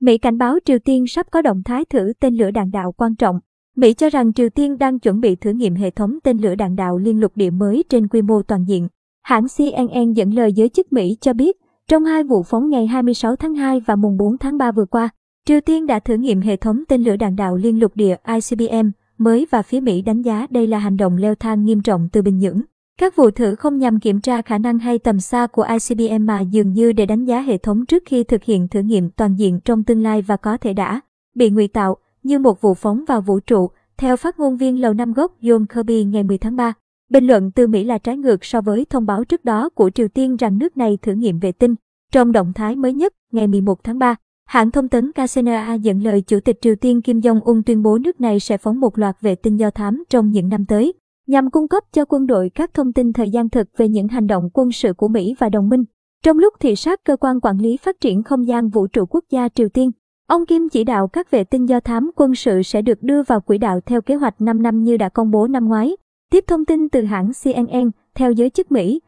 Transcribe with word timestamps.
Mỹ 0.00 0.18
cảnh 0.18 0.38
báo 0.38 0.58
Triều 0.64 0.78
Tiên 0.78 1.06
sắp 1.06 1.26
có 1.30 1.42
động 1.42 1.62
thái 1.64 1.84
thử 1.84 2.12
tên 2.20 2.34
lửa 2.34 2.50
đạn 2.50 2.70
đạo 2.70 2.92
quan 2.92 3.14
trọng. 3.14 3.40
Mỹ 3.76 3.94
cho 3.94 4.10
rằng 4.10 4.32
Triều 4.32 4.48
Tiên 4.48 4.78
đang 4.78 4.98
chuẩn 4.98 5.20
bị 5.20 5.36
thử 5.36 5.50
nghiệm 5.50 5.74
hệ 5.74 5.90
thống 5.90 6.18
tên 6.24 6.38
lửa 6.38 6.54
đạn 6.54 6.76
đạo 6.76 6.98
liên 6.98 7.20
lục 7.20 7.32
địa 7.34 7.50
mới 7.50 7.84
trên 7.88 8.08
quy 8.08 8.22
mô 8.22 8.42
toàn 8.42 8.64
diện. 8.68 8.88
Hãng 9.22 9.46
CNN 9.56 10.12
dẫn 10.12 10.34
lời 10.34 10.52
giới 10.52 10.68
chức 10.68 10.92
Mỹ 10.92 11.16
cho 11.20 11.32
biết, 11.32 11.56
trong 11.88 12.04
hai 12.04 12.24
vụ 12.24 12.42
phóng 12.42 12.70
ngày 12.70 12.86
26 12.86 13.36
tháng 13.36 13.54
2 13.54 13.80
và 13.80 13.96
mùng 13.96 14.16
4 14.16 14.38
tháng 14.38 14.58
3 14.58 14.72
vừa 14.72 14.84
qua, 14.84 15.08
Triều 15.46 15.60
Tiên 15.60 15.86
đã 15.86 15.98
thử 15.98 16.14
nghiệm 16.14 16.40
hệ 16.40 16.56
thống 16.56 16.82
tên 16.88 17.02
lửa 17.02 17.16
đạn 17.16 17.36
đạo 17.36 17.56
liên 17.56 17.80
lục 17.80 17.96
địa 17.96 18.16
ICBM 18.26 18.90
mới 19.18 19.46
và 19.50 19.62
phía 19.62 19.80
Mỹ 19.80 20.02
đánh 20.02 20.22
giá 20.22 20.46
đây 20.50 20.66
là 20.66 20.78
hành 20.78 20.96
động 20.96 21.16
leo 21.16 21.34
thang 21.34 21.64
nghiêm 21.64 21.82
trọng 21.82 22.08
từ 22.12 22.22
Bình 22.22 22.38
Nhưỡng. 22.38 22.60
Các 23.00 23.16
vụ 23.16 23.30
thử 23.30 23.54
không 23.54 23.78
nhằm 23.78 24.00
kiểm 24.00 24.20
tra 24.20 24.42
khả 24.42 24.58
năng 24.58 24.78
hay 24.78 24.98
tầm 24.98 25.20
xa 25.20 25.46
của 25.46 25.66
ICBM 25.72 26.26
mà 26.26 26.40
dường 26.40 26.72
như 26.72 26.92
để 26.92 27.06
đánh 27.06 27.24
giá 27.24 27.40
hệ 27.40 27.58
thống 27.58 27.86
trước 27.86 28.02
khi 28.06 28.24
thực 28.24 28.44
hiện 28.44 28.68
thử 28.68 28.80
nghiệm 28.80 29.10
toàn 29.10 29.38
diện 29.38 29.60
trong 29.64 29.84
tương 29.84 30.02
lai 30.02 30.22
và 30.22 30.36
có 30.36 30.56
thể 30.56 30.72
đã 30.72 31.00
bị 31.34 31.50
ngụy 31.50 31.68
tạo 31.68 31.96
như 32.22 32.38
một 32.38 32.60
vụ 32.60 32.74
phóng 32.74 33.04
vào 33.08 33.20
vũ 33.20 33.40
trụ, 33.40 33.70
theo 33.98 34.16
phát 34.16 34.38
ngôn 34.38 34.56
viên 34.56 34.80
Lầu 34.80 34.94
Năm 34.94 35.12
Góc 35.12 35.32
John 35.40 35.66
Kirby 35.66 36.04
ngày 36.04 36.22
10 36.22 36.38
tháng 36.38 36.56
3. 36.56 36.72
Bình 37.10 37.26
luận 37.26 37.50
từ 37.50 37.66
Mỹ 37.66 37.84
là 37.84 37.98
trái 37.98 38.16
ngược 38.16 38.44
so 38.44 38.60
với 38.60 38.84
thông 38.90 39.06
báo 39.06 39.24
trước 39.24 39.44
đó 39.44 39.68
của 39.68 39.90
Triều 39.90 40.08
Tiên 40.08 40.36
rằng 40.36 40.58
nước 40.58 40.76
này 40.76 40.98
thử 41.02 41.12
nghiệm 41.12 41.38
vệ 41.38 41.52
tinh. 41.52 41.74
Trong 42.12 42.32
động 42.32 42.52
thái 42.52 42.76
mới 42.76 42.92
nhất, 42.92 43.12
ngày 43.32 43.46
11 43.46 43.84
tháng 43.84 43.98
3, 43.98 44.16
hãng 44.46 44.70
thông 44.70 44.88
tấn 44.88 45.12
KCNA 45.12 45.74
dẫn 45.74 46.02
lời 46.02 46.20
Chủ 46.20 46.40
tịch 46.40 46.58
Triều 46.60 46.74
Tiên 46.74 47.02
Kim 47.02 47.20
Jong-un 47.20 47.62
tuyên 47.66 47.82
bố 47.82 47.98
nước 47.98 48.20
này 48.20 48.40
sẽ 48.40 48.56
phóng 48.56 48.80
một 48.80 48.98
loạt 48.98 49.20
vệ 49.20 49.34
tinh 49.34 49.56
do 49.56 49.70
thám 49.70 50.04
trong 50.08 50.30
những 50.30 50.48
năm 50.48 50.64
tới 50.64 50.92
nhằm 51.30 51.50
cung 51.50 51.68
cấp 51.68 51.84
cho 51.92 52.04
quân 52.04 52.26
đội 52.26 52.50
các 52.54 52.74
thông 52.74 52.92
tin 52.92 53.12
thời 53.12 53.30
gian 53.30 53.48
thực 53.50 53.68
về 53.76 53.88
những 53.88 54.08
hành 54.08 54.26
động 54.26 54.50
quân 54.54 54.72
sự 54.72 54.92
của 54.92 55.08
Mỹ 55.08 55.34
và 55.38 55.48
đồng 55.48 55.68
minh. 55.68 55.84
Trong 56.22 56.38
lúc 56.38 56.54
thị 56.60 56.76
sát 56.76 57.04
cơ 57.04 57.16
quan 57.16 57.40
quản 57.40 57.58
lý 57.58 57.76
phát 57.76 58.00
triển 58.00 58.22
không 58.22 58.46
gian 58.46 58.68
vũ 58.68 58.86
trụ 58.86 59.06
quốc 59.06 59.24
gia 59.30 59.48
Triều 59.48 59.68
Tiên, 59.68 59.90
ông 60.28 60.46
Kim 60.46 60.68
chỉ 60.68 60.84
đạo 60.84 61.08
các 61.08 61.30
vệ 61.30 61.44
tinh 61.44 61.68
do 61.68 61.80
thám 61.80 62.10
quân 62.16 62.34
sự 62.34 62.62
sẽ 62.62 62.82
được 62.82 63.02
đưa 63.02 63.22
vào 63.22 63.40
quỹ 63.40 63.58
đạo 63.58 63.80
theo 63.86 64.00
kế 64.00 64.14
hoạch 64.14 64.40
5 64.40 64.62
năm 64.62 64.82
như 64.82 64.96
đã 64.96 65.08
công 65.08 65.30
bố 65.30 65.46
năm 65.46 65.68
ngoái. 65.68 65.96
Tiếp 66.30 66.44
thông 66.46 66.64
tin 66.64 66.88
từ 66.88 67.02
hãng 67.02 67.30
CNN, 67.44 67.90
theo 68.14 68.32
giới 68.32 68.50
chức 68.50 68.72
Mỹ, 68.72 69.00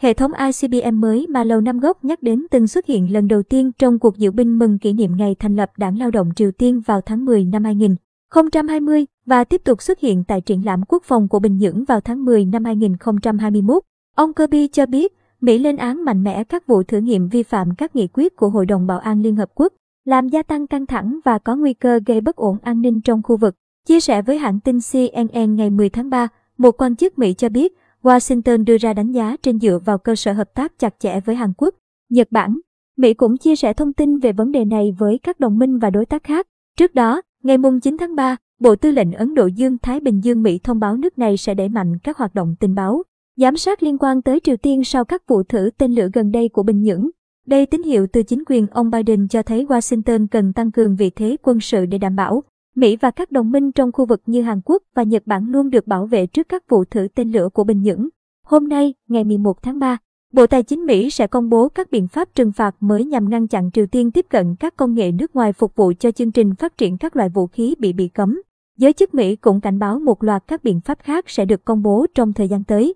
hệ 0.00 0.14
thống 0.14 0.32
ICBM 0.32 1.00
mới 1.00 1.26
mà 1.28 1.44
Lầu 1.44 1.60
Năm 1.60 1.80
Góc 1.80 2.04
nhắc 2.04 2.22
đến 2.22 2.46
từng 2.50 2.66
xuất 2.66 2.86
hiện 2.86 3.12
lần 3.12 3.28
đầu 3.28 3.42
tiên 3.42 3.70
trong 3.78 3.98
cuộc 3.98 4.16
diễu 4.16 4.32
binh 4.32 4.58
mừng 4.58 4.78
kỷ 4.78 4.92
niệm 4.92 5.16
ngày 5.16 5.36
thành 5.38 5.56
lập 5.56 5.70
Đảng 5.76 5.98
Lao 5.98 6.10
động 6.10 6.30
Triều 6.36 6.50
Tiên 6.50 6.80
vào 6.86 7.00
tháng 7.00 7.24
10 7.24 7.44
năm 7.44 7.64
2020 7.64 9.06
và 9.28 9.44
tiếp 9.44 9.60
tục 9.64 9.82
xuất 9.82 10.00
hiện 10.00 10.24
tại 10.24 10.40
triển 10.40 10.64
lãm 10.64 10.82
quốc 10.88 11.02
phòng 11.04 11.28
của 11.28 11.38
Bình 11.38 11.58
Nhưỡng 11.58 11.84
vào 11.84 12.00
tháng 12.00 12.24
10 12.24 12.44
năm 12.44 12.64
2021. 12.64 13.82
Ông 14.16 14.34
Kirby 14.34 14.68
cho 14.68 14.86
biết, 14.86 15.12
Mỹ 15.40 15.58
lên 15.58 15.76
án 15.76 16.04
mạnh 16.04 16.24
mẽ 16.24 16.44
các 16.44 16.66
vụ 16.66 16.82
thử 16.82 16.98
nghiệm 16.98 17.28
vi 17.28 17.42
phạm 17.42 17.74
các 17.74 17.96
nghị 17.96 18.08
quyết 18.12 18.36
của 18.36 18.48
Hội 18.48 18.66
đồng 18.66 18.86
Bảo 18.86 18.98
an 18.98 19.22
Liên 19.22 19.36
Hợp 19.36 19.48
Quốc, 19.54 19.72
làm 20.04 20.28
gia 20.28 20.42
tăng 20.42 20.66
căng 20.66 20.86
thẳng 20.86 21.18
và 21.24 21.38
có 21.38 21.56
nguy 21.56 21.74
cơ 21.74 22.00
gây 22.06 22.20
bất 22.20 22.36
ổn 22.36 22.56
an 22.62 22.80
ninh 22.80 23.00
trong 23.00 23.22
khu 23.22 23.36
vực. 23.36 23.54
Chia 23.86 24.00
sẻ 24.00 24.22
với 24.22 24.38
hãng 24.38 24.60
tin 24.60 24.78
CNN 24.92 25.56
ngày 25.56 25.70
10 25.70 25.88
tháng 25.88 26.10
3, 26.10 26.28
một 26.58 26.82
quan 26.82 26.96
chức 26.96 27.18
Mỹ 27.18 27.34
cho 27.34 27.48
biết 27.48 27.72
Washington 28.02 28.64
đưa 28.64 28.76
ra 28.76 28.92
đánh 28.92 29.12
giá 29.12 29.36
trên 29.42 29.60
dựa 29.60 29.78
vào 29.84 29.98
cơ 29.98 30.14
sở 30.14 30.32
hợp 30.32 30.54
tác 30.54 30.78
chặt 30.78 30.94
chẽ 30.98 31.20
với 31.20 31.36
Hàn 31.36 31.52
Quốc, 31.56 31.74
Nhật 32.10 32.28
Bản. 32.30 32.58
Mỹ 32.96 33.14
cũng 33.14 33.36
chia 33.36 33.56
sẻ 33.56 33.72
thông 33.72 33.92
tin 33.92 34.18
về 34.18 34.32
vấn 34.32 34.52
đề 34.52 34.64
này 34.64 34.94
với 34.98 35.18
các 35.22 35.40
đồng 35.40 35.58
minh 35.58 35.78
và 35.78 35.90
đối 35.90 36.06
tác 36.06 36.24
khác. 36.24 36.46
Trước 36.76 36.94
đó, 36.94 37.22
ngày 37.42 37.56
9 37.82 37.96
tháng 37.98 38.16
3, 38.16 38.36
Bộ 38.60 38.76
Tư 38.76 38.90
lệnh 38.90 39.12
Ấn 39.12 39.34
Độ 39.34 39.46
Dương-Thái 39.46 40.00
Bình 40.00 40.20
Dương 40.24 40.42
Mỹ 40.42 40.58
thông 40.58 40.80
báo 40.80 40.96
nước 40.96 41.18
này 41.18 41.36
sẽ 41.36 41.54
đẩy 41.54 41.68
mạnh 41.68 41.98
các 42.02 42.16
hoạt 42.16 42.34
động 42.34 42.54
tình 42.60 42.74
báo, 42.74 43.02
giám 43.36 43.56
sát 43.56 43.82
liên 43.82 43.98
quan 43.98 44.22
tới 44.22 44.40
Triều 44.40 44.56
Tiên 44.56 44.84
sau 44.84 45.04
các 45.04 45.22
vụ 45.28 45.42
thử 45.42 45.70
tên 45.78 45.94
lửa 45.94 46.08
gần 46.12 46.30
đây 46.30 46.48
của 46.48 46.62
Bình 46.62 46.82
Nhưỡng. 46.82 47.08
Đây 47.46 47.66
tín 47.66 47.82
hiệu 47.82 48.06
từ 48.12 48.22
chính 48.22 48.44
quyền 48.46 48.66
ông 48.66 48.90
Biden 48.90 49.28
cho 49.28 49.42
thấy 49.42 49.64
Washington 49.64 50.26
cần 50.30 50.52
tăng 50.52 50.70
cường 50.70 50.96
vị 50.96 51.10
thế 51.10 51.36
quân 51.42 51.60
sự 51.60 51.86
để 51.86 51.98
đảm 51.98 52.16
bảo 52.16 52.42
Mỹ 52.74 52.96
và 52.96 53.10
các 53.10 53.32
đồng 53.32 53.50
minh 53.50 53.72
trong 53.72 53.92
khu 53.92 54.06
vực 54.06 54.22
như 54.26 54.42
Hàn 54.42 54.60
Quốc 54.64 54.82
và 54.94 55.02
Nhật 55.02 55.22
Bản 55.26 55.46
luôn 55.50 55.70
được 55.70 55.86
bảo 55.86 56.06
vệ 56.06 56.26
trước 56.26 56.48
các 56.48 56.68
vụ 56.68 56.84
thử 56.84 57.08
tên 57.14 57.32
lửa 57.32 57.48
của 57.54 57.64
Bình 57.64 57.82
Nhưỡng. 57.82 58.08
Hôm 58.46 58.68
nay, 58.68 58.94
ngày 59.08 59.24
11 59.24 59.62
tháng 59.62 59.78
3, 59.78 59.98
Bộ 60.32 60.46
Tài 60.46 60.62
chính 60.62 60.86
Mỹ 60.86 61.10
sẽ 61.10 61.26
công 61.26 61.48
bố 61.48 61.68
các 61.68 61.90
biện 61.90 62.08
pháp 62.08 62.28
trừng 62.34 62.52
phạt 62.52 62.76
mới 62.80 63.04
nhằm 63.04 63.28
ngăn 63.28 63.48
chặn 63.48 63.70
Triều 63.72 63.86
Tiên 63.86 64.10
tiếp 64.10 64.26
cận 64.30 64.56
các 64.60 64.76
công 64.76 64.94
nghệ 64.94 65.12
nước 65.12 65.36
ngoài 65.36 65.52
phục 65.52 65.76
vụ 65.76 65.92
cho 65.98 66.10
chương 66.10 66.32
trình 66.32 66.54
phát 66.54 66.78
triển 66.78 66.98
các 66.98 67.16
loại 67.16 67.28
vũ 67.28 67.46
khí 67.46 67.74
bị 67.78 67.92
bị 67.92 68.08
cấm. 68.08 68.42
Giới 68.78 68.92
chức 68.92 69.14
Mỹ 69.14 69.36
cũng 69.36 69.60
cảnh 69.60 69.78
báo 69.78 69.98
một 69.98 70.24
loạt 70.24 70.44
các 70.46 70.64
biện 70.64 70.80
pháp 70.80 70.98
khác 71.02 71.24
sẽ 71.28 71.44
được 71.44 71.64
công 71.64 71.82
bố 71.82 72.06
trong 72.14 72.32
thời 72.32 72.48
gian 72.48 72.64
tới. 72.64 72.94